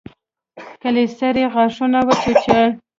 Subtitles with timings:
[0.81, 2.67] کلسري غاښونه وچيچل.